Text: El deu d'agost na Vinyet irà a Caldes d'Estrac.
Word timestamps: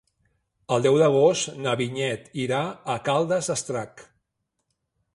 El 0.77 0.85
deu 0.87 0.97
d'agost 1.01 1.51
na 1.67 1.75
Vinyet 1.83 2.33
irà 2.47 2.65
a 2.97 2.99
Caldes 3.11 3.53
d'Estrac. 3.55 4.07